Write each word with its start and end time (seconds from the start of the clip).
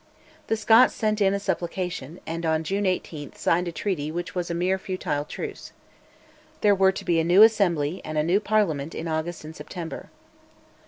The 0.47 0.57
Scots 0.57 0.95
sent 0.95 1.21
in 1.21 1.35
"a 1.35 1.39
supplication," 1.39 2.19
and 2.25 2.43
on 2.43 2.63
June 2.63 2.87
18 2.87 3.33
signed 3.33 3.67
a 3.67 3.71
treaty 3.71 4.11
which 4.11 4.33
was 4.33 4.49
a 4.49 4.55
mere 4.55 4.79
futile 4.79 5.25
truce. 5.25 5.73
There 6.61 6.73
were 6.73 6.91
to 6.91 7.05
be 7.05 7.19
a 7.19 7.23
new 7.23 7.43
Assembly, 7.43 8.01
and 8.03 8.17
a 8.17 8.23
new 8.23 8.39
Parliament 8.39 8.95
in 8.95 9.07
August 9.07 9.43
and 9.45 9.55
September. 9.55 10.09